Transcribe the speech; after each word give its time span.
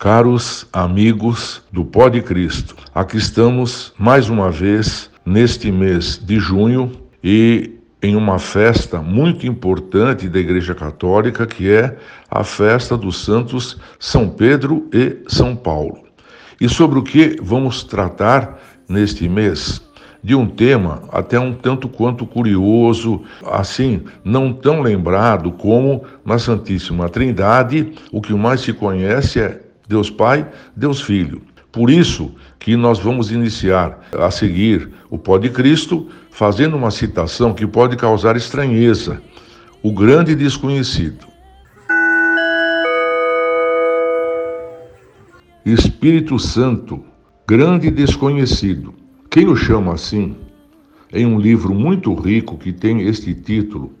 Caros 0.00 0.66
amigos 0.72 1.62
do 1.70 1.84
Pó 1.84 2.08
de 2.08 2.22
Cristo, 2.22 2.74
aqui 2.94 3.18
estamos 3.18 3.92
mais 3.98 4.30
uma 4.30 4.50
vez 4.50 5.10
neste 5.26 5.70
mês 5.70 6.16
de 6.16 6.40
junho 6.40 6.90
e 7.22 7.78
em 8.02 8.16
uma 8.16 8.38
festa 8.38 9.02
muito 9.02 9.46
importante 9.46 10.26
da 10.26 10.38
Igreja 10.38 10.74
Católica, 10.74 11.46
que 11.46 11.70
é 11.70 11.98
a 12.30 12.42
festa 12.42 12.96
dos 12.96 13.22
santos 13.22 13.78
São 13.98 14.30
Pedro 14.30 14.88
e 14.90 15.18
São 15.28 15.54
Paulo. 15.54 15.98
E 16.58 16.66
sobre 16.66 16.98
o 16.98 17.02
que 17.02 17.36
vamos 17.42 17.84
tratar 17.84 18.58
neste 18.88 19.28
mês? 19.28 19.82
De 20.24 20.34
um 20.34 20.46
tema 20.46 21.02
até 21.12 21.38
um 21.38 21.52
tanto 21.52 21.90
quanto 21.90 22.24
curioso, 22.24 23.20
assim, 23.44 24.04
não 24.24 24.50
tão 24.50 24.80
lembrado 24.80 25.52
como 25.52 26.04
na 26.24 26.38
Santíssima 26.38 27.06
Trindade, 27.10 27.92
o 28.10 28.22
que 28.22 28.32
mais 28.32 28.62
se 28.62 28.72
conhece 28.72 29.40
é 29.40 29.69
Deus 29.90 30.08
Pai, 30.08 30.48
Deus 30.76 31.00
Filho. 31.00 31.42
Por 31.72 31.90
isso 31.90 32.32
que 32.60 32.76
nós 32.76 33.00
vamos 33.00 33.32
iniciar 33.32 33.98
a 34.16 34.30
seguir 34.30 34.88
o 35.10 35.18
Pó 35.18 35.36
de 35.36 35.50
Cristo, 35.50 36.08
fazendo 36.30 36.76
uma 36.76 36.92
citação 36.92 37.52
que 37.52 37.66
pode 37.66 37.96
causar 37.96 38.36
estranheza. 38.36 39.20
O 39.82 39.92
grande 39.92 40.36
desconhecido. 40.36 41.26
Espírito 45.66 46.38
Santo, 46.38 47.02
grande 47.44 47.90
desconhecido. 47.90 48.94
Quem 49.28 49.48
o 49.48 49.56
chama 49.56 49.94
assim, 49.94 50.36
em 51.12 51.26
um 51.26 51.40
livro 51.40 51.74
muito 51.74 52.14
rico 52.14 52.56
que 52.56 52.72
tem 52.72 53.02
este 53.02 53.34
título, 53.34 53.92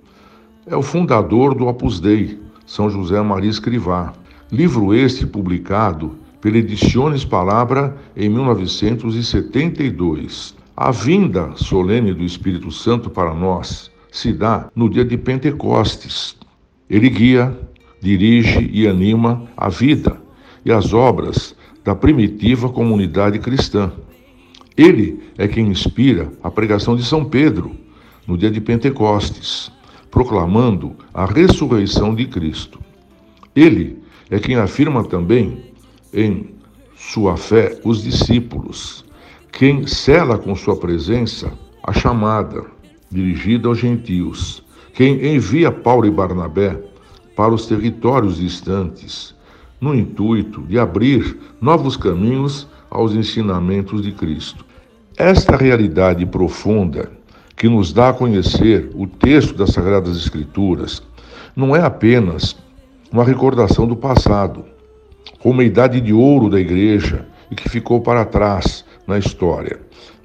é 0.66 0.76
o 0.76 0.82
fundador 0.82 1.52
do 1.52 1.66
Opus 1.66 1.98
Dei, 1.98 2.40
São 2.64 2.88
José 2.88 3.20
Maria 3.20 3.50
Escrivá. 3.50 4.12
Livro 4.52 4.92
este 4.92 5.24
publicado 5.24 6.18
pela 6.40 6.58
Ediciones 6.58 7.24
Palavra 7.24 7.96
em 8.16 8.28
1972. 8.28 10.56
A 10.76 10.90
vinda 10.90 11.52
solene 11.54 12.12
do 12.12 12.24
Espírito 12.24 12.72
Santo 12.72 13.08
para 13.08 13.32
nós 13.32 13.92
se 14.10 14.32
dá 14.32 14.68
no 14.74 14.90
dia 14.90 15.04
de 15.04 15.16
Pentecostes. 15.16 16.36
Ele 16.88 17.08
guia, 17.08 17.56
dirige 18.00 18.68
e 18.72 18.88
anima 18.88 19.44
a 19.56 19.68
vida 19.68 20.20
e 20.64 20.72
as 20.72 20.92
obras 20.92 21.54
da 21.84 21.94
primitiva 21.94 22.68
comunidade 22.68 23.38
cristã. 23.38 23.92
Ele 24.76 25.20
é 25.38 25.46
quem 25.46 25.68
inspira 25.68 26.28
a 26.42 26.50
pregação 26.50 26.96
de 26.96 27.04
São 27.04 27.24
Pedro 27.24 27.70
no 28.26 28.36
dia 28.36 28.50
de 28.50 28.60
Pentecostes, 28.60 29.70
proclamando 30.10 30.96
a 31.14 31.24
ressurreição 31.24 32.16
de 32.16 32.26
Cristo. 32.26 32.80
Ele 33.54 33.99
é 34.30 34.38
quem 34.38 34.56
afirma 34.56 35.04
também 35.04 35.64
em 36.14 36.54
sua 36.96 37.36
fé 37.36 37.78
os 37.84 38.02
discípulos, 38.02 39.04
quem 39.50 39.86
cela 39.86 40.38
com 40.38 40.54
sua 40.54 40.76
presença 40.76 41.52
a 41.82 41.92
chamada 41.92 42.64
dirigida 43.10 43.68
aos 43.68 43.78
gentios, 43.78 44.62
quem 44.94 45.34
envia 45.34 45.72
Paulo 45.72 46.06
e 46.06 46.10
Barnabé 46.10 46.78
para 47.34 47.52
os 47.52 47.66
territórios 47.66 48.36
distantes, 48.36 49.34
no 49.80 49.94
intuito 49.94 50.62
de 50.62 50.78
abrir 50.78 51.36
novos 51.60 51.96
caminhos 51.96 52.68
aos 52.90 53.14
ensinamentos 53.14 54.02
de 54.02 54.12
Cristo. 54.12 54.64
Esta 55.16 55.56
realidade 55.56 56.24
profunda 56.26 57.10
que 57.56 57.68
nos 57.68 57.92
dá 57.92 58.10
a 58.10 58.12
conhecer 58.12 58.90
o 58.94 59.06
texto 59.06 59.54
das 59.54 59.70
Sagradas 59.70 60.16
Escrituras 60.16 61.02
não 61.56 61.74
é 61.74 61.80
apenas 61.82 62.56
uma 63.12 63.24
recordação 63.24 63.86
do 63.86 63.96
passado, 63.96 64.64
como 65.40 65.60
a 65.60 65.64
idade 65.64 66.00
de 66.00 66.12
ouro 66.12 66.48
da 66.48 66.60
igreja 66.60 67.26
e 67.50 67.54
que 67.54 67.68
ficou 67.68 68.00
para 68.00 68.24
trás 68.24 68.84
na 69.06 69.18
história. 69.18 69.80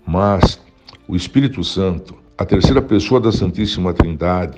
Mas 0.05 0.59
o 1.07 1.15
Espírito 1.15 1.63
Santo, 1.63 2.15
a 2.37 2.45
terceira 2.45 2.81
pessoa 2.81 3.19
da 3.19 3.31
Santíssima 3.31 3.93
Trindade, 3.93 4.57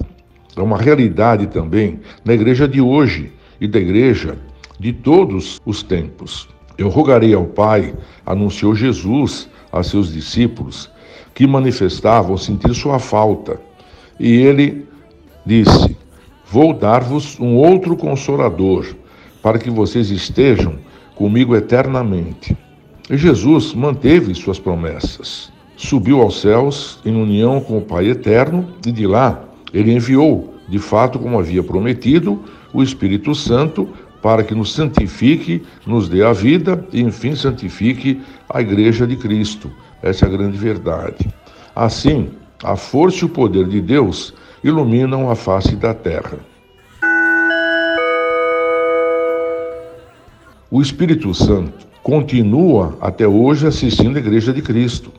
é 0.55 0.61
uma 0.61 0.77
realidade 0.77 1.47
também 1.47 1.99
na 2.25 2.33
igreja 2.33 2.67
de 2.67 2.81
hoje 2.81 3.31
e 3.61 3.67
da 3.67 3.79
igreja 3.79 4.37
de 4.79 4.91
todos 4.91 5.61
os 5.65 5.81
tempos. 5.83 6.49
Eu 6.77 6.89
rogarei 6.89 7.33
ao 7.33 7.45
Pai, 7.45 7.95
anunciou 8.25 8.75
Jesus 8.75 9.49
a 9.71 9.83
seus 9.83 10.11
discípulos, 10.11 10.89
que 11.33 11.47
manifestavam 11.47 12.37
sentir 12.37 12.73
sua 12.73 12.99
falta. 12.99 13.59
E 14.19 14.31
ele 14.31 14.87
disse: 15.45 15.95
Vou 16.49 16.73
dar-vos 16.73 17.37
um 17.39 17.55
outro 17.55 17.95
consolador, 17.97 18.85
para 19.41 19.59
que 19.59 19.69
vocês 19.69 20.09
estejam 20.09 20.75
comigo 21.15 21.55
eternamente. 21.55 22.57
E 23.09 23.17
Jesus 23.17 23.73
manteve 23.73 24.33
suas 24.33 24.57
promessas. 24.57 25.51
Subiu 25.75 26.21
aos 26.21 26.41
céus 26.41 26.99
em 27.05 27.15
união 27.15 27.59
com 27.59 27.77
o 27.77 27.81
Pai 27.81 28.07
eterno 28.07 28.67
e 28.85 28.91
de 28.91 29.05
lá 29.05 29.43
ele 29.73 29.93
enviou, 29.93 30.53
de 30.67 30.79
fato, 30.79 31.19
como 31.19 31.37
havia 31.37 31.61
prometido, 31.61 32.41
o 32.73 32.81
Espírito 32.81 33.35
Santo 33.35 33.87
para 34.21 34.43
que 34.43 34.55
nos 34.55 34.73
santifique, 34.73 35.63
nos 35.85 36.09
dê 36.09 36.23
a 36.23 36.33
vida 36.33 36.85
e, 36.91 37.01
enfim, 37.01 37.35
santifique 37.35 38.21
a 38.49 38.61
Igreja 38.61 39.05
de 39.05 39.15
Cristo. 39.15 39.71
Essa 40.01 40.25
é 40.25 40.27
a 40.27 40.31
grande 40.31 40.57
verdade. 40.57 41.27
Assim, 41.75 42.29
a 42.63 42.75
força 42.75 43.23
e 43.23 43.25
o 43.25 43.29
poder 43.29 43.67
de 43.67 43.79
Deus 43.81 44.33
iluminam 44.63 45.29
a 45.29 45.35
face 45.35 45.75
da 45.75 45.93
terra. 45.93 46.37
O 50.69 50.81
Espírito 50.81 51.33
Santo 51.33 51.87
continua 52.03 52.97
até 52.99 53.27
hoje 53.27 53.67
assistindo 53.67 54.17
a 54.17 54.19
Igreja 54.19 54.51
de 54.51 54.61
Cristo, 54.61 55.11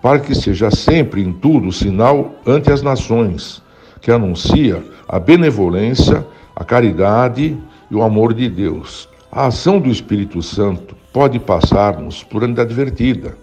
para 0.00 0.18
que 0.18 0.34
seja 0.34 0.70
sempre 0.70 1.22
em 1.22 1.32
tudo 1.32 1.70
sinal 1.70 2.34
ante 2.46 2.72
as 2.72 2.82
nações, 2.82 3.62
que 4.00 4.10
anuncia 4.10 4.82
a 5.08 5.20
benevolência, 5.20 6.26
a 6.56 6.64
caridade 6.64 7.56
e 7.90 7.94
o 7.94 8.02
amor 8.02 8.34
de 8.34 8.48
Deus. 8.48 9.08
A 9.30 9.46
ação 9.46 9.78
do 9.78 9.88
Espírito 9.88 10.42
Santo 10.42 10.96
pode 11.12 11.38
passar-nos 11.38 12.24
por 12.24 12.42
inadvertida, 12.42 13.36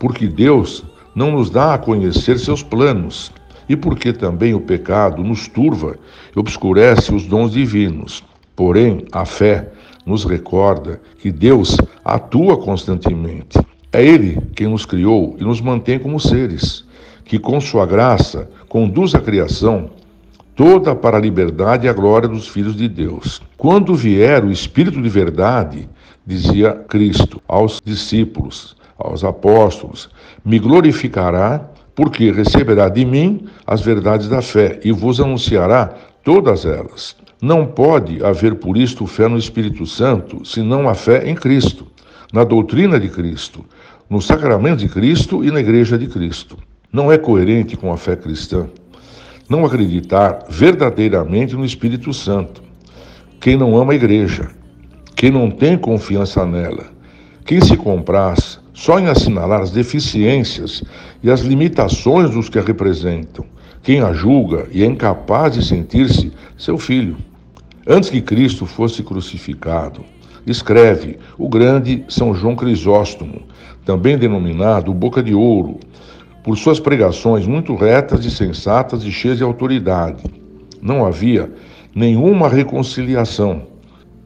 porque 0.00 0.26
Deus 0.26 0.84
não 1.14 1.32
nos 1.32 1.50
dá 1.50 1.74
a 1.74 1.78
conhecer 1.78 2.38
seus 2.38 2.62
planos, 2.62 3.30
e 3.68 3.76
porque 3.76 4.12
também 4.12 4.54
o 4.54 4.60
pecado 4.60 5.22
nos 5.22 5.46
turva 5.46 5.96
e 6.34 6.38
obscurece 6.38 7.14
os 7.14 7.26
dons 7.26 7.52
divinos. 7.52 8.24
Porém, 8.56 9.04
a 9.12 9.24
fé 9.24 9.68
nos 10.06 10.24
recorda 10.24 11.00
que 11.18 11.30
Deus 11.30 11.76
atua 12.04 12.56
constantemente. 12.56 13.58
É 13.92 14.04
Ele 14.04 14.40
quem 14.54 14.68
nos 14.68 14.86
criou 14.86 15.36
e 15.38 15.44
nos 15.44 15.60
mantém 15.60 15.98
como 15.98 16.18
seres, 16.18 16.84
que 17.24 17.38
com 17.38 17.60
sua 17.60 17.86
graça 17.86 18.50
conduz 18.68 19.14
a 19.14 19.20
criação 19.20 19.90
toda 20.56 20.94
para 20.94 21.18
a 21.18 21.20
liberdade 21.20 21.86
e 21.86 21.88
a 21.88 21.92
glória 21.92 22.28
dos 22.28 22.48
filhos 22.48 22.74
de 22.74 22.88
Deus. 22.88 23.40
Quando 23.56 23.94
vier 23.94 24.44
o 24.44 24.50
Espírito 24.50 25.00
de 25.00 25.08
verdade, 25.08 25.88
dizia 26.26 26.72
Cristo 26.88 27.40
aos 27.46 27.80
discípulos, 27.84 28.76
aos 28.98 29.22
apóstolos, 29.22 30.10
me 30.44 30.58
glorificará 30.58 31.70
porque 31.98 32.30
receberá 32.30 32.88
de 32.88 33.04
mim 33.04 33.48
as 33.66 33.80
verdades 33.80 34.28
da 34.28 34.40
fé 34.40 34.78
e 34.84 34.92
vos 34.92 35.20
anunciará 35.20 35.92
todas 36.22 36.64
elas. 36.64 37.16
Não 37.42 37.66
pode 37.66 38.24
haver 38.24 38.54
por 38.54 38.76
isto 38.76 39.04
fé 39.04 39.26
no 39.26 39.36
Espírito 39.36 39.84
Santo, 39.84 40.44
senão 40.44 40.88
a 40.88 40.94
fé 40.94 41.28
em 41.28 41.34
Cristo, 41.34 41.88
na 42.32 42.44
doutrina 42.44 43.00
de 43.00 43.08
Cristo, 43.08 43.64
no 44.08 44.22
sacramento 44.22 44.78
de 44.78 44.88
Cristo 44.88 45.42
e 45.44 45.50
na 45.50 45.58
igreja 45.58 45.98
de 45.98 46.06
Cristo. 46.06 46.56
Não 46.92 47.10
é 47.10 47.18
coerente 47.18 47.76
com 47.76 47.92
a 47.92 47.96
fé 47.96 48.14
cristã 48.14 48.68
não 49.48 49.66
acreditar 49.66 50.44
verdadeiramente 50.48 51.56
no 51.56 51.64
Espírito 51.64 52.14
Santo. 52.14 52.62
Quem 53.40 53.56
não 53.56 53.76
ama 53.76 53.92
a 53.92 53.96
igreja, 53.96 54.50
quem 55.16 55.32
não 55.32 55.50
tem 55.50 55.76
confiança 55.76 56.46
nela, 56.46 56.92
quem 57.44 57.60
se 57.60 57.76
compraz 57.76 58.57
só 58.78 59.00
em 59.00 59.08
assinalar 59.08 59.60
as 59.60 59.72
deficiências 59.72 60.84
e 61.20 61.28
as 61.28 61.40
limitações 61.40 62.30
dos 62.30 62.48
que 62.48 62.60
a 62.60 62.62
representam, 62.62 63.44
quem 63.82 64.00
a 64.00 64.12
julga 64.12 64.68
e 64.70 64.84
é 64.84 64.86
incapaz 64.86 65.54
de 65.54 65.66
sentir-se 65.66 66.32
seu 66.56 66.78
filho. 66.78 67.16
Antes 67.84 68.08
que 68.08 68.20
Cristo 68.20 68.66
fosse 68.66 69.02
crucificado, 69.02 70.04
escreve 70.46 71.18
o 71.36 71.48
grande 71.48 72.04
São 72.08 72.32
João 72.32 72.54
Crisóstomo, 72.54 73.42
também 73.84 74.16
denominado 74.16 74.94
Boca 74.94 75.24
de 75.24 75.34
Ouro, 75.34 75.80
por 76.44 76.56
suas 76.56 76.78
pregações 76.78 77.48
muito 77.48 77.74
retas 77.74 78.24
e 78.24 78.30
sensatas 78.30 79.02
e 79.02 79.10
cheias 79.10 79.38
de 79.38 79.42
autoridade. 79.42 80.22
Não 80.80 81.04
havia 81.04 81.50
nenhuma 81.92 82.48
reconciliação. 82.48 83.62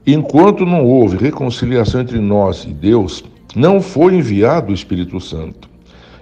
Enquanto 0.06 0.66
não 0.66 0.84
houve 0.84 1.16
reconciliação 1.16 2.02
entre 2.02 2.20
nós 2.20 2.64
e 2.64 2.68
Deus, 2.74 3.24
não 3.54 3.80
foi 3.80 4.14
enviado 4.14 4.70
o 4.70 4.74
Espírito 4.74 5.20
Santo. 5.20 5.70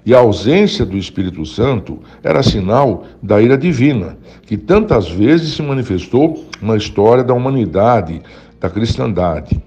E 0.05 0.15
a 0.15 0.19
ausência 0.19 0.85
do 0.85 0.97
Espírito 0.97 1.45
Santo 1.45 1.99
era 2.23 2.43
sinal 2.43 3.05
da 3.23 3.41
ira 3.41 3.57
divina, 3.57 4.17
que 4.47 4.57
tantas 4.57 5.09
vezes 5.09 5.55
se 5.55 5.63
manifestou 5.63 6.47
na 6.61 6.77
história 6.77 7.23
da 7.23 7.35
humanidade, 7.35 8.23
da 8.59 8.71
cristandade. 8.71 9.61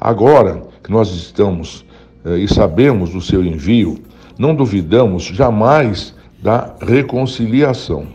Agora 0.00 0.62
que 0.82 0.90
nós 0.90 1.10
estamos 1.10 1.84
eh, 2.24 2.38
e 2.38 2.48
sabemos 2.48 3.10
do 3.10 3.20
seu 3.20 3.44
envio, 3.44 3.98
não 4.38 4.54
duvidamos 4.54 5.24
jamais 5.24 6.14
da 6.40 6.74
reconciliação. 6.80 8.06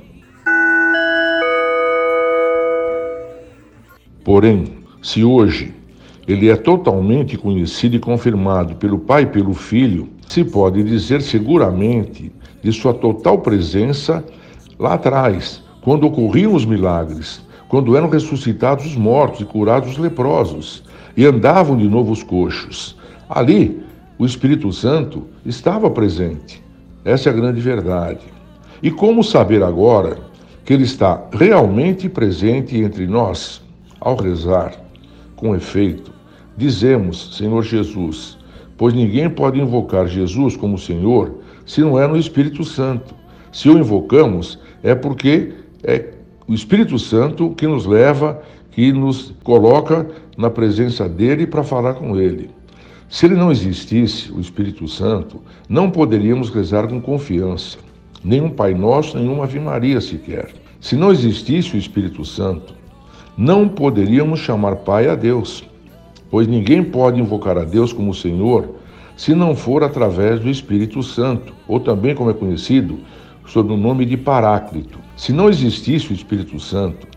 Porém, 4.23 4.77
se 5.01 5.23
hoje 5.25 5.73
ele 6.27 6.49
é 6.49 6.55
totalmente 6.55 7.37
conhecido 7.37 7.95
e 7.95 7.99
confirmado 7.99 8.75
pelo 8.75 8.97
Pai 8.99 9.23
e 9.23 9.27
pelo 9.27 9.53
Filho, 9.53 10.09
se 10.27 10.43
pode 10.43 10.83
dizer 10.83 11.21
seguramente 11.21 12.31
de 12.61 12.71
sua 12.71 12.93
total 12.93 13.39
presença 13.39 14.23
lá 14.79 14.93
atrás, 14.93 15.61
quando 15.81 16.07
ocorriam 16.07 16.53
os 16.53 16.65
milagres, 16.65 17.41
quando 17.67 17.97
eram 17.97 18.09
ressuscitados 18.09 18.85
os 18.85 18.95
mortos 18.95 19.41
e 19.41 19.45
curados 19.45 19.91
os 19.91 19.97
leprosos, 19.97 20.83
e 21.15 21.25
andavam 21.25 21.75
de 21.77 21.87
novo 21.87 22.11
os 22.11 22.23
coxos. 22.23 22.95
Ali, 23.29 23.81
o 24.17 24.25
Espírito 24.25 24.71
Santo 24.71 25.27
estava 25.45 25.89
presente. 25.89 26.63
Essa 27.03 27.29
é 27.29 27.33
a 27.33 27.35
grande 27.35 27.59
verdade. 27.59 28.21
E 28.81 28.89
como 28.89 29.23
saber 29.23 29.61
agora 29.61 30.17
que 30.63 30.73
ele 30.73 30.83
está 30.83 31.21
realmente 31.31 32.07
presente 32.07 32.77
entre 32.77 33.05
nós? 33.05 33.61
Ao 33.99 34.15
rezar, 34.15 34.73
com 35.43 35.53
efeito, 35.53 36.09
dizemos, 36.55 37.35
Senhor 37.35 37.61
Jesus, 37.63 38.37
pois 38.77 38.93
ninguém 38.93 39.29
pode 39.29 39.59
invocar 39.59 40.07
Jesus 40.07 40.55
como 40.55 40.77
Senhor 40.77 41.39
se 41.65 41.81
não 41.81 41.99
é 41.99 42.07
no 42.07 42.15
Espírito 42.15 42.63
Santo. 42.63 43.13
Se 43.51 43.67
o 43.67 43.77
invocamos, 43.77 44.57
é 44.81 44.95
porque 44.95 45.51
é 45.83 46.11
o 46.47 46.53
Espírito 46.53 46.97
Santo 46.97 47.49
que 47.57 47.67
nos 47.67 47.85
leva, 47.85 48.41
que 48.71 48.93
nos 48.93 49.33
coloca 49.43 50.07
na 50.37 50.49
presença 50.49 51.09
dele 51.09 51.45
para 51.45 51.61
falar 51.61 51.95
com 51.95 52.17
ele. 52.17 52.49
Se 53.09 53.25
ele 53.25 53.35
não 53.35 53.51
existisse, 53.51 54.31
o 54.31 54.39
Espírito 54.39 54.87
Santo, 54.87 55.41
não 55.67 55.91
poderíamos 55.91 56.49
rezar 56.49 56.87
com 56.87 57.01
confiança, 57.01 57.77
nem 58.23 58.39
um 58.39 58.49
Pai 58.49 58.73
Nosso, 58.73 59.17
nem 59.17 59.27
uma 59.27 59.43
Ave 59.43 59.59
Maria 59.59 59.99
sequer. 59.99 60.51
Se 60.79 60.95
não 60.95 61.11
existisse 61.11 61.75
o 61.75 61.77
Espírito 61.77 62.23
Santo, 62.23 62.73
não 63.37 63.67
poderíamos 63.67 64.39
chamar 64.39 64.77
Pai 64.77 65.09
a 65.09 65.15
Deus, 65.15 65.63
pois 66.29 66.47
ninguém 66.47 66.83
pode 66.83 67.19
invocar 67.19 67.57
a 67.57 67.63
Deus 67.63 67.91
como 67.91 68.13
Senhor 68.13 68.75
se 69.15 69.35
não 69.35 69.55
for 69.55 69.83
através 69.83 70.39
do 70.39 70.49
Espírito 70.49 71.01
Santo, 71.03 71.53
ou 71.67 71.79
também, 71.79 72.15
como 72.15 72.29
é 72.29 72.33
conhecido, 72.33 72.99
sob 73.45 73.73
o 73.73 73.77
nome 73.77 74.05
de 74.05 74.17
Paráclito. 74.17 74.99
Se 75.15 75.31
não 75.31 75.49
existisse 75.49 76.11
o 76.11 76.13
Espírito 76.13 76.59
Santo, 76.59 77.07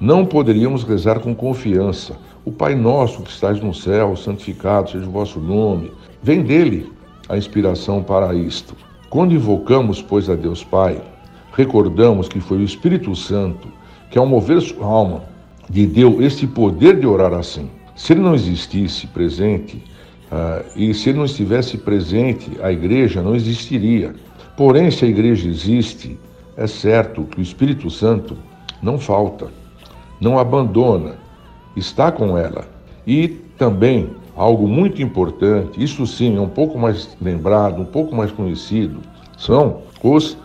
não 0.00 0.24
poderíamos 0.24 0.84
rezar 0.84 1.20
com 1.20 1.34
confiança, 1.34 2.16
o 2.44 2.52
Pai 2.52 2.74
nosso 2.74 3.22
que 3.22 3.30
estás 3.30 3.60
no 3.60 3.74
céu, 3.74 4.16
santificado 4.16 4.90
seja 4.90 5.06
o 5.06 5.10
vosso 5.10 5.40
nome. 5.40 5.92
Vem 6.22 6.42
dele 6.42 6.90
a 7.28 7.36
inspiração 7.36 8.02
para 8.02 8.34
isto. 8.34 8.74
Quando 9.08 9.34
invocamos, 9.34 10.00
pois, 10.00 10.30
a 10.30 10.34
Deus 10.34 10.64
Pai, 10.64 11.02
recordamos 11.52 12.28
que 12.28 12.40
foi 12.40 12.58
o 12.58 12.64
Espírito 12.64 13.14
Santo 13.14 13.68
que, 14.10 14.18
ao 14.18 14.26
mover 14.26 14.60
sua 14.60 14.86
alma, 14.86 15.24
lhe 15.72 15.86
deu 15.86 16.22
esse 16.22 16.46
poder 16.46 16.98
de 16.98 17.06
orar 17.06 17.32
assim. 17.32 17.70
Se 17.94 18.12
ele 18.12 18.20
não 18.20 18.34
existisse 18.34 19.06
presente, 19.06 19.82
uh, 20.32 20.64
e 20.74 20.92
se 20.92 21.10
ele 21.10 21.18
não 21.18 21.24
estivesse 21.24 21.78
presente, 21.78 22.50
a 22.62 22.72
igreja 22.72 23.22
não 23.22 23.34
existiria. 23.34 24.14
Porém, 24.56 24.90
se 24.90 25.04
a 25.04 25.08
igreja 25.08 25.48
existe, 25.48 26.18
é 26.56 26.66
certo 26.66 27.24
que 27.24 27.38
o 27.38 27.42
Espírito 27.42 27.88
Santo 27.90 28.36
não 28.82 28.98
falta, 28.98 29.48
não 30.20 30.38
abandona, 30.38 31.16
está 31.76 32.10
com 32.10 32.36
ela. 32.36 32.66
E 33.06 33.28
também 33.56 34.10
algo 34.36 34.66
muito 34.66 35.02
importante, 35.02 35.82
isso 35.82 36.06
sim 36.06 36.36
é 36.36 36.40
um 36.40 36.48
pouco 36.48 36.78
mais 36.78 37.16
lembrado, 37.20 37.80
um 37.80 37.86
pouco 37.86 38.14
mais 38.14 38.32
conhecido, 38.32 39.00
são 39.36 39.82
os 40.02 40.36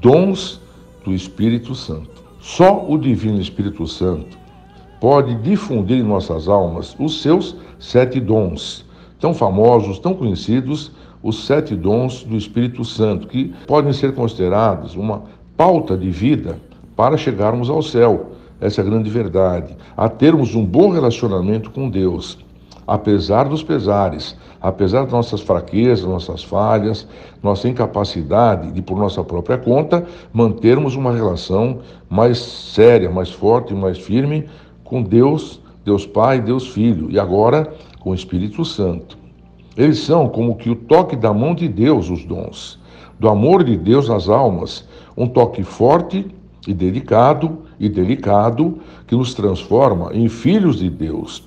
dons 0.00 0.60
do 1.04 1.14
Espírito 1.14 1.74
Santo. 1.74 2.22
Só 2.40 2.84
o 2.88 2.98
Divino 2.98 3.40
Espírito 3.40 3.86
Santo 3.86 4.43
pode 5.04 5.34
difundir 5.34 5.98
em 5.98 6.02
nossas 6.02 6.48
almas 6.48 6.96
os 6.98 7.20
seus 7.20 7.54
sete 7.78 8.18
dons, 8.18 8.86
tão 9.20 9.34
famosos, 9.34 9.98
tão 9.98 10.14
conhecidos, 10.14 10.92
os 11.22 11.44
sete 11.44 11.76
dons 11.76 12.24
do 12.24 12.34
Espírito 12.38 12.82
Santo, 12.86 13.28
que 13.28 13.52
podem 13.66 13.92
ser 13.92 14.14
considerados 14.14 14.96
uma 14.96 15.24
pauta 15.58 15.94
de 15.94 16.08
vida 16.08 16.56
para 16.96 17.18
chegarmos 17.18 17.68
ao 17.68 17.82
céu. 17.82 18.30
Essa 18.58 18.80
é 18.80 18.82
a 18.82 18.88
grande 18.88 19.10
verdade, 19.10 19.76
a 19.94 20.08
termos 20.08 20.54
um 20.54 20.64
bom 20.64 20.88
relacionamento 20.88 21.70
com 21.70 21.90
Deus, 21.90 22.38
apesar 22.86 23.46
dos 23.46 23.62
pesares, 23.62 24.34
apesar 24.58 25.02
das 25.02 25.12
nossas 25.12 25.42
fraquezas, 25.42 26.06
nossas 26.06 26.42
falhas, 26.42 27.06
nossa 27.42 27.68
incapacidade 27.68 28.72
de, 28.72 28.80
por 28.80 28.96
nossa 28.98 29.22
própria 29.22 29.58
conta, 29.58 30.06
mantermos 30.32 30.96
uma 30.96 31.12
relação 31.12 31.80
mais 32.08 32.38
séria, 32.38 33.10
mais 33.10 33.30
forte, 33.30 33.74
mais 33.74 33.98
firme 33.98 34.48
com 34.94 35.02
Deus, 35.02 35.60
Deus 35.84 36.06
Pai, 36.06 36.40
Deus 36.40 36.68
Filho 36.68 37.10
e 37.10 37.18
agora 37.18 37.74
com 37.98 38.10
o 38.10 38.14
Espírito 38.14 38.64
Santo. 38.64 39.18
Eles 39.76 39.98
são 39.98 40.28
como 40.28 40.54
que 40.54 40.70
o 40.70 40.76
toque 40.76 41.16
da 41.16 41.34
mão 41.34 41.52
de 41.52 41.66
Deus, 41.66 42.08
os 42.08 42.24
dons, 42.24 42.78
do 43.18 43.28
amor 43.28 43.64
de 43.64 43.76
Deus 43.76 44.08
nas 44.08 44.28
almas, 44.28 44.88
um 45.16 45.26
toque 45.26 45.64
forte 45.64 46.24
e 46.64 46.72
delicado 46.72 47.62
e 47.80 47.88
delicado 47.88 48.78
que 49.08 49.16
nos 49.16 49.34
transforma 49.34 50.14
em 50.14 50.28
filhos 50.28 50.78
de 50.78 50.88
Deus, 50.88 51.42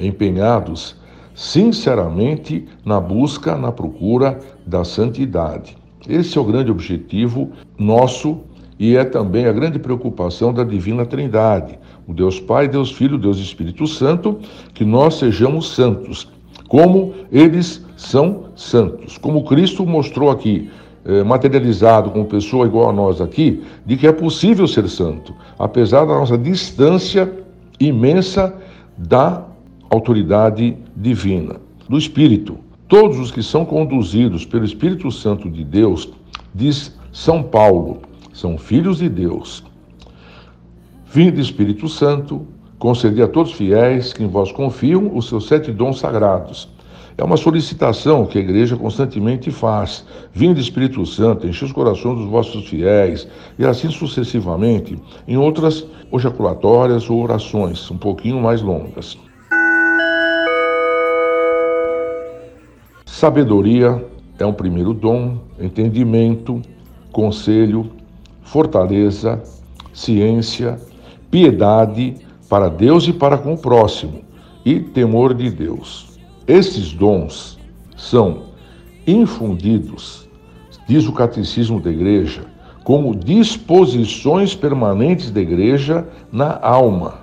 empenhados 0.00 0.96
sinceramente 1.34 2.66
na 2.82 2.98
busca, 2.98 3.56
na 3.56 3.70
procura 3.70 4.40
da 4.66 4.84
santidade. 4.84 5.76
Esse 6.08 6.38
é 6.38 6.40
o 6.40 6.44
grande 6.44 6.70
objetivo 6.70 7.50
nosso 7.78 8.38
e 8.78 8.96
é 8.96 9.04
também 9.04 9.46
a 9.46 9.52
grande 9.52 9.78
preocupação 9.78 10.52
da 10.52 10.62
Divina 10.62 11.06
Trindade, 11.06 11.78
o 12.06 12.12
Deus 12.12 12.38
Pai, 12.38 12.68
Deus 12.68 12.92
Filho, 12.92 13.18
Deus 13.18 13.38
Espírito 13.38 13.86
Santo, 13.86 14.38
que 14.74 14.84
nós 14.84 15.14
sejamos 15.14 15.74
santos, 15.74 16.28
como 16.68 17.14
eles 17.32 17.84
são 17.96 18.46
santos, 18.54 19.16
como 19.18 19.44
Cristo 19.44 19.86
mostrou 19.86 20.30
aqui 20.30 20.68
é, 21.04 21.22
materializado 21.22 22.10
como 22.10 22.24
pessoa 22.24 22.66
igual 22.66 22.90
a 22.90 22.92
nós 22.92 23.20
aqui, 23.20 23.62
de 23.84 23.96
que 23.96 24.06
é 24.06 24.12
possível 24.12 24.66
ser 24.66 24.88
santo, 24.88 25.34
apesar 25.58 26.04
da 26.04 26.14
nossa 26.14 26.36
distância 26.36 27.32
imensa 27.78 28.54
da 28.98 29.44
autoridade 29.88 30.76
divina, 30.96 31.56
do 31.88 31.96
Espírito. 31.96 32.58
Todos 32.88 33.18
os 33.18 33.30
que 33.30 33.42
são 33.42 33.64
conduzidos 33.64 34.44
pelo 34.44 34.64
Espírito 34.64 35.10
Santo 35.10 35.48
de 35.48 35.64
Deus, 35.64 36.08
diz 36.54 36.96
São 37.12 37.42
Paulo, 37.42 38.00
são 38.36 38.58
filhos 38.58 38.98
de 38.98 39.08
Deus. 39.08 39.64
Vinde 41.06 41.40
Espírito 41.40 41.88
Santo, 41.88 42.46
concedi 42.78 43.22
a 43.22 43.28
todos 43.28 43.52
fiéis 43.52 44.12
que 44.12 44.22
em 44.22 44.28
vós 44.28 44.52
confiam 44.52 45.16
os 45.16 45.28
seus 45.28 45.46
sete 45.46 45.72
dons 45.72 45.98
sagrados 45.98 46.68
é 47.18 47.24
uma 47.24 47.36
solicitação 47.36 48.26
que 48.26 48.36
a 48.36 48.40
igreja 48.40 48.76
constantemente 48.76 49.50
faz. 49.50 50.04
Vinde 50.32 50.60
Espírito 50.60 51.04
Santo, 51.06 51.46
enche 51.46 51.64
os 51.64 51.72
corações 51.72 52.18
dos 52.18 52.28
vossos 52.28 52.68
fiéis, 52.68 53.26
e 53.58 53.64
assim 53.64 53.90
sucessivamente, 53.90 54.98
em 55.26 55.36
outras 55.36 55.86
ejaculatórias 56.12 57.08
ou 57.08 57.22
orações 57.22 57.90
um 57.90 57.96
pouquinho 57.96 58.40
mais 58.40 58.60
longas. 58.60 59.18
Sabedoria 63.06 64.04
é 64.38 64.44
um 64.44 64.52
primeiro 64.52 64.92
dom, 64.92 65.38
entendimento, 65.58 66.60
conselho, 67.10 67.90
fortaleza, 68.46 69.42
ciência, 69.92 70.78
piedade 71.30 72.14
para 72.48 72.68
Deus 72.68 73.06
e 73.08 73.12
para 73.12 73.36
com 73.36 73.54
o 73.54 73.58
próximo, 73.58 74.20
e 74.64 74.80
temor 74.80 75.34
de 75.34 75.50
Deus. 75.50 76.18
Esses 76.46 76.92
dons 76.92 77.58
são 77.96 78.44
infundidos, 79.06 80.28
diz 80.88 81.06
o 81.06 81.12
Catecismo 81.12 81.80
da 81.80 81.90
Igreja, 81.90 82.44
como 82.84 83.16
disposições 83.16 84.54
permanentes 84.54 85.30
da 85.30 85.40
Igreja 85.40 86.06
na 86.30 86.56
alma, 86.62 87.14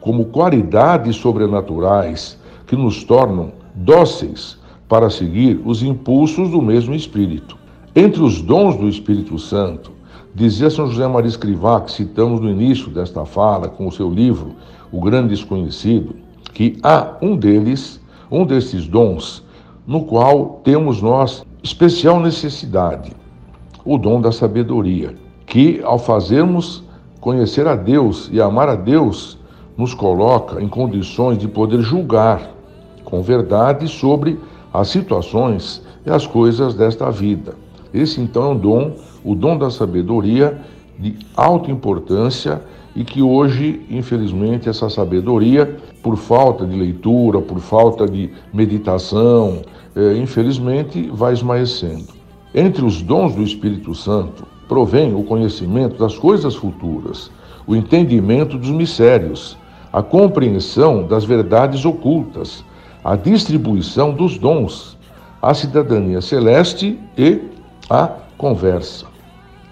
como 0.00 0.26
qualidades 0.26 1.16
sobrenaturais 1.16 2.38
que 2.68 2.76
nos 2.76 3.02
tornam 3.02 3.52
dóceis 3.74 4.56
para 4.88 5.10
seguir 5.10 5.60
os 5.64 5.82
impulsos 5.82 6.50
do 6.50 6.62
mesmo 6.62 6.94
Espírito. 6.94 7.58
Entre 7.96 8.22
os 8.22 8.40
dons 8.40 8.76
do 8.76 8.88
Espírito 8.88 9.38
Santo, 9.40 9.97
dizia 10.38 10.70
São 10.70 10.86
José 10.86 11.06
Maria 11.08 11.28
Escrivá, 11.28 11.80
que 11.80 11.90
citamos 11.90 12.40
no 12.40 12.48
início 12.48 12.88
desta 12.90 13.24
fala, 13.24 13.68
com 13.68 13.88
o 13.88 13.92
seu 13.92 14.08
livro 14.08 14.54
O 14.92 15.00
Grande 15.00 15.30
Desconhecido, 15.30 16.14
que 16.54 16.78
há 16.82 17.16
um 17.20 17.36
deles 17.36 18.00
um 18.30 18.44
desses 18.44 18.86
dons 18.86 19.42
no 19.86 20.04
qual 20.04 20.60
temos 20.62 21.00
nós 21.02 21.44
especial 21.62 22.20
necessidade, 22.20 23.12
o 23.84 23.98
dom 23.98 24.20
da 24.20 24.30
sabedoria, 24.30 25.14
que 25.46 25.80
ao 25.82 25.98
fazermos 25.98 26.84
conhecer 27.20 27.66
a 27.66 27.74
Deus 27.74 28.28
e 28.32 28.40
amar 28.40 28.68
a 28.68 28.76
Deus, 28.76 29.38
nos 29.76 29.94
coloca 29.94 30.62
em 30.62 30.68
condições 30.68 31.38
de 31.38 31.48
poder 31.48 31.80
julgar 31.80 32.50
com 33.04 33.22
verdade 33.22 33.88
sobre 33.88 34.38
as 34.72 34.88
situações 34.88 35.82
e 36.04 36.10
as 36.10 36.26
coisas 36.26 36.74
desta 36.74 37.10
vida. 37.10 37.54
Esse 37.92 38.20
então 38.20 38.42
é 38.42 38.48
um 38.48 38.58
dom, 38.58 38.92
o 39.28 39.34
dom 39.34 39.58
da 39.58 39.70
sabedoria 39.70 40.58
de 40.98 41.14
alta 41.36 41.70
importância 41.70 42.62
e 42.96 43.04
que 43.04 43.20
hoje, 43.20 43.82
infelizmente, 43.90 44.70
essa 44.70 44.88
sabedoria, 44.88 45.76
por 46.02 46.16
falta 46.16 46.64
de 46.64 46.74
leitura, 46.74 47.38
por 47.38 47.60
falta 47.60 48.08
de 48.08 48.30
meditação, 48.54 49.60
é, 49.94 50.16
infelizmente, 50.16 51.10
vai 51.12 51.34
esmaecendo. 51.34 52.06
Entre 52.54 52.82
os 52.82 53.02
dons 53.02 53.34
do 53.34 53.42
Espírito 53.42 53.94
Santo, 53.94 54.46
provém 54.66 55.14
o 55.14 55.22
conhecimento 55.22 55.98
das 55.98 56.16
coisas 56.16 56.54
futuras, 56.54 57.30
o 57.66 57.76
entendimento 57.76 58.56
dos 58.56 58.70
mistérios, 58.70 59.58
a 59.92 60.02
compreensão 60.02 61.06
das 61.06 61.26
verdades 61.26 61.84
ocultas, 61.84 62.64
a 63.04 63.14
distribuição 63.14 64.10
dos 64.10 64.38
dons, 64.38 64.96
a 65.42 65.52
cidadania 65.52 66.22
celeste 66.22 66.98
e 67.16 67.42
a 67.90 68.08
conversa. 68.38 69.07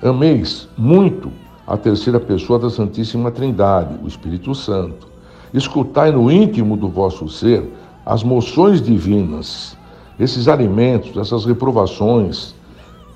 Ameis 0.03 0.69
muito 0.77 1.33
a 1.67 1.75
terceira 1.75 2.21
pessoa 2.21 2.59
da 2.59 2.69
Santíssima 2.69 3.31
Trindade, 3.31 3.99
o 4.05 4.07
Espírito 4.07 4.55
Santo. 4.55 5.09
Escutai 5.55 6.11
no 6.11 6.31
íntimo 6.31 6.77
do 6.77 6.87
vosso 6.87 7.27
ser 7.31 7.73
as 8.05 8.23
moções 8.23 8.83
divinas, 8.83 9.75
esses 10.21 10.49
alimentos, 10.49 11.17
essas 11.17 11.47
reprovações. 11.47 12.55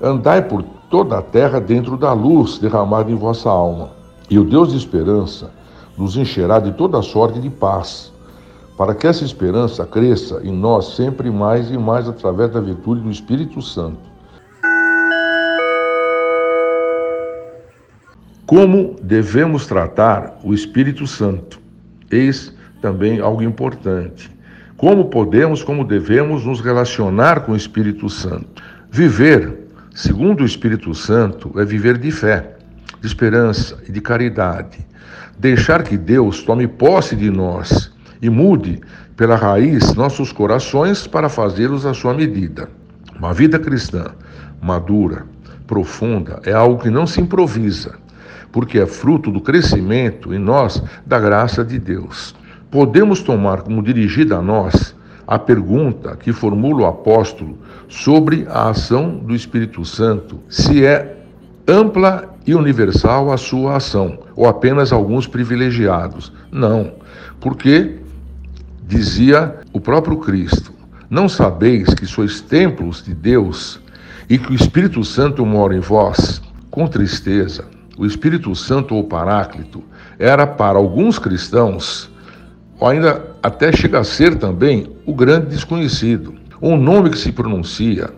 Andai 0.01 0.41
por 0.41 0.63
toda 0.89 1.19
a 1.19 1.23
terra 1.23 1.61
dentro 1.61 1.99
da 1.99 2.15
luz 2.15 2.57
derramada 2.57 3.11
em 3.11 3.15
vossa 3.15 3.51
alma. 3.51 3.91
E 4.31 4.39
o 4.39 4.45
Deus 4.45 4.71
de 4.71 4.79
esperança 4.79 5.51
nos 5.99 6.17
encherá 6.17 6.59
de 6.59 6.73
toda 6.73 7.03
sorte 7.03 7.39
de 7.41 7.51
paz, 7.51 8.11
para 8.79 8.95
que 8.95 9.07
essa 9.07 9.23
esperança 9.23 9.85
cresça 9.85 10.41
em 10.43 10.51
nós 10.53 10.97
sempre 10.97 11.31
mais 11.31 11.71
e 11.71 11.77
mais 11.77 12.09
através 12.09 12.51
da 12.51 12.61
virtude 12.61 13.03
do 13.03 13.11
Espírito 13.11 13.61
Santo 13.61 14.10
Como 18.51 18.97
devemos 19.01 19.65
tratar 19.65 20.41
o 20.43 20.53
Espírito 20.53 21.07
Santo? 21.07 21.61
Eis 22.11 22.53
também 22.83 23.21
algo 23.21 23.45
importante. 23.45 24.29
Como 24.77 25.05
podemos, 25.05 25.63
como 25.63 25.85
devemos 25.85 26.45
nos 26.45 26.61
relacionar 26.61 27.43
com 27.43 27.53
o 27.53 27.57
Espírito 27.57 28.09
Santo? 28.09 28.61
Viver, 28.91 29.69
segundo 29.95 30.41
o 30.41 30.45
Espírito 30.45 30.93
Santo, 30.97 31.61
é 31.61 31.65
viver 31.65 31.97
de 31.97 32.11
fé, 32.11 32.57
de 33.01 33.07
esperança 33.07 33.79
e 33.89 33.93
de 33.93 34.01
caridade. 34.01 34.85
Deixar 35.39 35.85
que 35.85 35.97
Deus 35.97 36.43
tome 36.43 36.67
posse 36.67 37.15
de 37.15 37.31
nós 37.31 37.95
e 38.21 38.29
mude 38.29 38.81
pela 39.17 39.37
raiz 39.37 39.95
nossos 39.95 40.33
corações 40.33 41.07
para 41.07 41.29
fazê-los 41.29 41.87
à 41.87 41.95
sua 41.95 42.15
medida. 42.15 42.69
Uma 43.17 43.33
vida 43.33 43.61
cristã 43.61 44.07
madura, 44.61 45.25
profunda, 45.69 46.41
é 46.45 46.53
algo 46.53 46.83
que 46.83 46.91
não 46.91 47.07
se 47.07 47.21
improvisa 47.21 48.10
porque 48.53 48.79
é 48.79 48.87
fruto 48.87 49.31
do 49.31 49.41
crescimento 49.41 50.35
em 50.35 50.39
nós 50.39 50.83
da 51.07 51.19
graça 51.19 51.65
de 51.65 51.79
Deus. 51.79 52.35
Podemos 52.71 53.21
tomar 53.23 53.63
como 53.63 53.83
dirigida 53.83 54.37
a 54.37 54.43
nós 54.43 54.95
a 55.27 55.39
pergunta 55.39 56.17
que 56.17 56.33
formula 56.33 56.83
o 56.83 56.87
apóstolo 56.87 57.59
sobre 57.89 58.47
a 58.49 58.71
ação 58.71 59.17
do 59.17 59.35
Espírito 59.35 59.85
Santo, 59.85 60.41
se 60.49 60.85
é 60.85 61.19
ampla 61.67 62.35
e 62.47 62.55
universal 62.55 63.33
a 63.33 63.37
sua 63.37 63.77
ação, 63.77 64.19
ou 64.35 64.47
apenas 64.49 64.93
alguns 64.93 65.27
privilegiados. 65.27 66.33
Não, 66.51 66.93
porque 67.41 67.99
dizia 68.89 69.61
o 69.73 69.81
próprio 69.81 70.17
Cristo: 70.17 70.73
Não 71.09 71.29
sabeis 71.29 71.95
que 71.95 72.07
sois 72.07 72.41
templos 72.41 73.05
de 73.05 73.15
Deus 73.15 73.81
e 74.29 74.37
que 74.37 74.51
o 74.51 74.55
Espírito 74.55 75.05
Santo 75.05 75.47
mora 75.47 75.77
em 75.77 75.81
vós? 75.81 76.43
Com 76.71 76.87
tristeza, 76.87 77.65
o 78.01 78.07
Espírito 78.07 78.55
Santo 78.55 78.95
ou 78.95 79.05
Paráclito 79.05 79.85
era 80.19 80.47
para 80.47 80.79
alguns 80.79 81.19
cristãos, 81.19 82.11
ou 82.79 82.89
ainda 82.89 83.23
até 83.43 83.71
chega 83.71 83.99
a 83.99 84.05
ser 84.05 84.37
também, 84.37 84.91
o 85.05 85.13
grande 85.13 85.49
desconhecido. 85.49 86.35
Um 86.63 86.79
nome 86.79 87.11
que 87.11 87.19
se 87.19 87.31
pronuncia, 87.31 88.09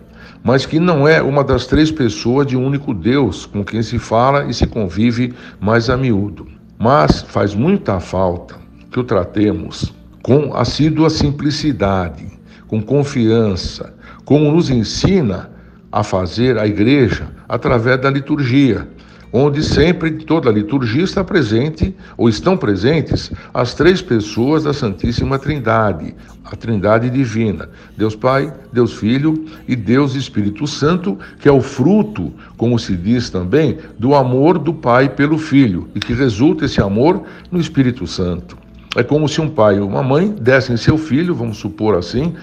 mas 0.40 0.64
que 0.64 0.78
não 0.78 1.08
é 1.08 1.20
uma 1.20 1.42
das 1.42 1.66
três 1.66 1.90
pessoas 1.90 2.46
de 2.46 2.56
um 2.56 2.64
único 2.64 2.94
Deus 2.94 3.44
com 3.44 3.64
quem 3.64 3.82
se 3.82 3.98
fala 3.98 4.44
e 4.44 4.54
se 4.54 4.68
convive 4.68 5.34
mais 5.60 5.90
a 5.90 5.96
miúdo. 5.96 6.46
Mas 6.78 7.22
faz 7.22 7.52
muita 7.52 7.98
falta 7.98 8.54
que 8.88 9.00
o 9.00 9.04
tratemos 9.04 9.92
com 10.22 10.54
assídua 10.54 11.10
simplicidade, 11.10 12.28
com 12.68 12.80
confiança, 12.80 13.92
como 14.24 14.52
nos 14.52 14.70
ensina 14.70 15.50
a 15.90 16.04
fazer 16.04 16.56
a 16.56 16.68
igreja 16.68 17.26
através 17.48 18.00
da 18.00 18.08
liturgia, 18.08 18.86
onde 19.32 19.62
sempre 19.62 20.10
toda 20.10 20.50
a 20.50 20.52
liturgia 20.52 21.02
está 21.02 21.24
presente 21.24 21.96
ou 22.16 22.28
estão 22.28 22.56
presentes 22.56 23.32
as 23.54 23.72
três 23.74 24.02
pessoas 24.02 24.64
da 24.64 24.74
Santíssima 24.74 25.38
Trindade, 25.38 26.14
a 26.44 26.54
Trindade 26.54 27.08
divina, 27.08 27.70
Deus 27.96 28.14
Pai, 28.14 28.52
Deus 28.70 28.92
Filho 28.92 29.46
e 29.66 29.74
Deus 29.74 30.14
Espírito 30.14 30.66
Santo, 30.66 31.18
que 31.40 31.48
é 31.48 31.52
o 31.52 31.62
fruto, 31.62 32.30
como 32.58 32.78
se 32.78 32.94
diz 32.94 33.30
também, 33.30 33.78
do 33.98 34.14
amor 34.14 34.58
do 34.58 34.74
Pai 34.74 35.08
pelo 35.08 35.38
Filho 35.38 35.88
e 35.94 36.00
que 36.00 36.12
resulta 36.12 36.66
esse 36.66 36.80
amor 36.82 37.22
no 37.50 37.58
Espírito 37.58 38.06
Santo. 38.06 38.58
É 38.94 39.02
como 39.02 39.26
se 39.26 39.40
um 39.40 39.48
pai 39.48 39.80
ou 39.80 39.88
uma 39.88 40.02
mãe 40.02 40.28
dessem 40.28 40.76
seu 40.76 40.98
filho, 40.98 41.34
vamos 41.34 41.56
supor 41.56 41.96
assim, 41.96 42.34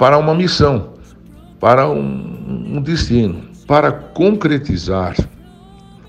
para 0.00 0.18
uma 0.18 0.34
missão, 0.34 0.94
para 1.60 1.88
um 1.88 2.82
destino, 2.82 3.42
para 3.68 3.92
concretizar 3.92 5.14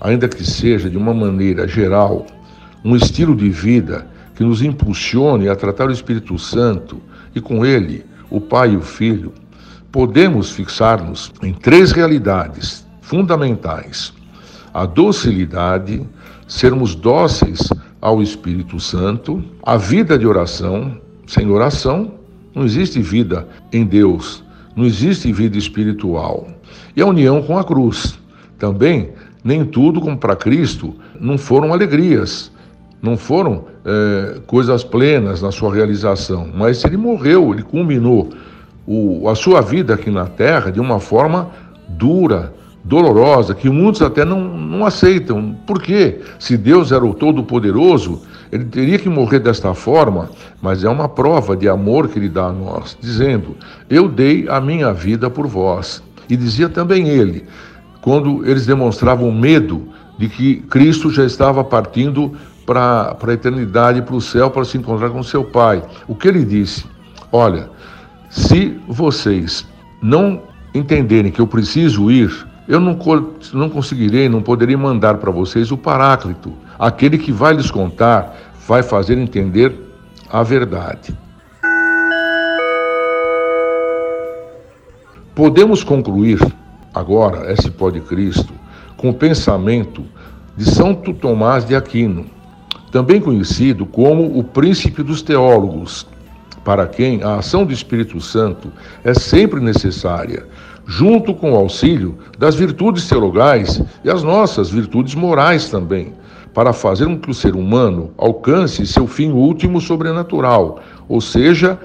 ainda 0.02 0.28
que 0.28 0.44
seja 0.44 0.90
de 0.90 0.98
uma 0.98 1.14
maneira 1.14 1.66
geral, 1.68 2.26
um 2.84 2.96
estilo 2.96 3.36
de 3.36 3.48
vida 3.48 4.04
que 4.34 4.42
nos 4.42 4.60
impulsione 4.60 5.48
a 5.48 5.54
tratar 5.54 5.86
o 5.86 5.92
Espírito 5.92 6.36
Santo 6.38 7.00
e 7.32 7.40
com 7.40 7.64
ele 7.64 8.04
o 8.28 8.40
Pai 8.40 8.72
e 8.72 8.76
o 8.76 8.80
Filho, 8.80 9.32
podemos 9.92 10.50
fixar-nos 10.50 11.32
em 11.40 11.52
três 11.52 11.92
realidades 11.92 12.84
fundamentais: 13.00 14.12
a 14.74 14.84
docilidade, 14.84 16.02
sermos 16.48 16.96
dóceis 16.96 17.68
ao 18.00 18.20
Espírito 18.20 18.80
Santo, 18.80 19.42
a 19.62 19.76
vida 19.76 20.18
de 20.18 20.26
oração. 20.26 21.00
Sem 21.24 21.48
oração, 21.48 22.14
não 22.52 22.64
existe 22.64 23.00
vida 23.00 23.46
em 23.72 23.86
Deus, 23.86 24.42
não 24.74 24.84
existe 24.84 25.32
vida 25.32 25.56
espiritual. 25.56 26.48
E 26.96 27.00
a 27.00 27.06
união 27.06 27.40
com 27.42 27.56
a 27.56 27.64
cruz. 27.64 28.18
Também 28.58 29.12
nem 29.44 29.64
tudo 29.64 30.00
como 30.00 30.16
para 30.16 30.36
Cristo 30.36 30.94
não 31.20 31.36
foram 31.36 31.72
alegrias, 31.72 32.50
não 33.00 33.16
foram 33.16 33.64
é, 33.84 34.40
coisas 34.46 34.84
plenas 34.84 35.42
na 35.42 35.50
sua 35.50 35.74
realização, 35.74 36.48
mas 36.54 36.84
ele 36.84 36.96
morreu, 36.96 37.52
ele 37.52 37.62
culminou 37.62 38.30
o, 38.86 39.28
a 39.28 39.34
sua 39.34 39.60
vida 39.60 39.94
aqui 39.94 40.10
na 40.10 40.26
terra 40.26 40.70
de 40.70 40.80
uma 40.80 41.00
forma 41.00 41.50
dura, 41.88 42.52
dolorosa, 42.84 43.54
que 43.54 43.68
muitos 43.68 44.02
até 44.02 44.24
não, 44.24 44.40
não 44.40 44.86
aceitam. 44.86 45.56
Por 45.66 45.80
quê? 45.80 46.20
Se 46.38 46.56
Deus 46.56 46.92
era 46.92 47.04
o 47.04 47.14
Todo-Poderoso, 47.14 48.22
ele 48.50 48.64
teria 48.64 48.98
que 48.98 49.08
morrer 49.08 49.38
desta 49.38 49.72
forma, 49.74 50.30
mas 50.60 50.84
é 50.84 50.88
uma 50.88 51.08
prova 51.08 51.56
de 51.56 51.68
amor 51.68 52.08
que 52.08 52.18
ele 52.18 52.28
dá 52.28 52.46
a 52.46 52.52
nós, 52.52 52.96
dizendo: 53.00 53.56
Eu 53.88 54.08
dei 54.08 54.46
a 54.48 54.60
minha 54.60 54.92
vida 54.92 55.30
por 55.30 55.46
vós. 55.46 56.02
E 56.28 56.36
dizia 56.36 56.68
também 56.68 57.08
ele: 57.08 57.44
quando 58.02 58.44
eles 58.44 58.66
demonstravam 58.66 59.32
medo 59.32 59.88
de 60.18 60.28
que 60.28 60.56
Cristo 60.56 61.10
já 61.10 61.24
estava 61.24 61.64
partindo 61.64 62.32
para 62.66 63.16
a 63.18 63.32
eternidade, 63.32 64.02
para 64.02 64.14
o 64.14 64.20
céu, 64.20 64.50
para 64.50 64.64
se 64.64 64.76
encontrar 64.76 65.10
com 65.10 65.22
seu 65.22 65.44
Pai. 65.44 65.82
O 66.06 66.14
que 66.14 66.28
ele 66.28 66.44
disse? 66.44 66.84
Olha, 67.30 67.70
se 68.28 68.78
vocês 68.88 69.66
não 70.02 70.42
entenderem 70.74 71.30
que 71.30 71.40
eu 71.40 71.46
preciso 71.46 72.10
ir, 72.10 72.30
eu 72.68 72.80
não, 72.80 72.98
não 73.52 73.68
conseguirei, 73.70 74.28
não 74.28 74.42
poderei 74.42 74.76
mandar 74.76 75.14
para 75.14 75.30
vocês 75.30 75.70
o 75.70 75.76
Paráclito, 75.76 76.52
aquele 76.78 77.18
que 77.18 77.30
vai 77.30 77.54
lhes 77.54 77.70
contar, 77.70 78.36
vai 78.66 78.82
fazer 78.82 79.16
entender 79.16 79.74
a 80.30 80.42
verdade. 80.42 81.16
Podemos 85.34 85.82
concluir 85.82 86.38
agora 86.94 87.52
esse 87.52 87.70
pó 87.70 87.90
de 87.90 88.00
Cristo, 88.00 88.52
com 88.96 89.10
o 89.10 89.14
pensamento 89.14 90.04
de 90.56 90.64
Santo 90.64 91.12
Tomás 91.14 91.64
de 91.64 91.74
Aquino, 91.74 92.26
também 92.90 93.20
conhecido 93.20 93.86
como 93.86 94.38
o 94.38 94.44
príncipe 94.44 95.02
dos 95.02 95.22
teólogos, 95.22 96.06
para 96.64 96.86
quem 96.86 97.22
a 97.22 97.36
ação 97.36 97.64
do 97.64 97.72
Espírito 97.72 98.20
Santo 98.20 98.70
é 99.02 99.14
sempre 99.14 99.60
necessária, 99.60 100.46
junto 100.86 101.34
com 101.34 101.52
o 101.52 101.56
auxílio 101.56 102.18
das 102.38 102.54
virtudes 102.54 103.08
teologais 103.08 103.82
e 104.04 104.10
as 104.10 104.22
nossas 104.22 104.70
virtudes 104.70 105.14
morais 105.14 105.68
também, 105.70 106.12
para 106.52 106.72
fazer 106.72 107.06
com 107.06 107.18
que 107.18 107.30
o 107.30 107.34
ser 107.34 107.56
humano 107.56 108.12
alcance 108.18 108.86
seu 108.86 109.06
fim 109.06 109.30
último 109.30 109.80
sobrenatural, 109.80 110.80
ou 111.08 111.20
seja, 111.20 111.78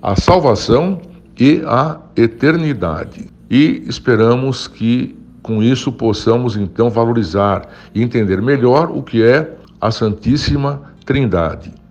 a 0.00 0.14
salvação 0.14 1.00
e 1.38 1.60
a 1.66 1.98
eternidade. 2.16 3.28
E 3.52 3.84
esperamos 3.86 4.66
que 4.66 5.14
com 5.42 5.62
isso 5.62 5.92
possamos 5.92 6.56
então 6.56 6.88
valorizar 6.88 7.68
e 7.94 8.02
entender 8.02 8.40
melhor 8.40 8.90
o 8.90 9.02
que 9.02 9.22
é 9.22 9.58
a 9.78 9.90
Santíssima 9.90 10.94
Trindade. 11.04 11.81